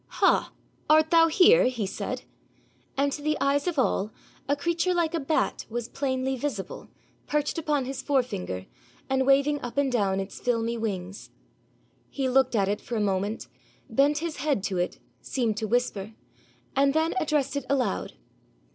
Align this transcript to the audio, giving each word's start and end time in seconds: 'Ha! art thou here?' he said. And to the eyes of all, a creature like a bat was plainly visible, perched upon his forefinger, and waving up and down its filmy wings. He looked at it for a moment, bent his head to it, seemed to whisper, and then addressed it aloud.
'Ha! 0.07 0.51
art 0.89 1.11
thou 1.11 1.27
here?' 1.27 1.65
he 1.67 1.85
said. 1.85 2.23
And 2.97 3.11
to 3.11 3.21
the 3.21 3.37
eyes 3.39 3.67
of 3.67 3.77
all, 3.77 4.09
a 4.49 4.55
creature 4.55 4.95
like 4.95 5.13
a 5.13 5.19
bat 5.19 5.67
was 5.69 5.87
plainly 5.87 6.35
visible, 6.35 6.89
perched 7.27 7.59
upon 7.59 7.85
his 7.85 8.01
forefinger, 8.01 8.65
and 9.11 9.27
waving 9.27 9.61
up 9.61 9.77
and 9.77 9.91
down 9.91 10.19
its 10.19 10.39
filmy 10.39 10.75
wings. 10.75 11.29
He 12.09 12.27
looked 12.27 12.55
at 12.55 12.67
it 12.67 12.81
for 12.81 12.95
a 12.95 12.99
moment, 12.99 13.47
bent 13.91 14.17
his 14.17 14.37
head 14.37 14.63
to 14.63 14.79
it, 14.79 14.97
seemed 15.21 15.55
to 15.57 15.67
whisper, 15.67 16.13
and 16.75 16.95
then 16.95 17.13
addressed 17.19 17.55
it 17.55 17.67
aloud. 17.69 18.13